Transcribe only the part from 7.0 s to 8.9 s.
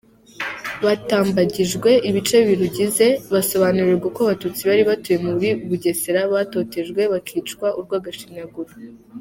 bakicwa urw’agashinyaguro.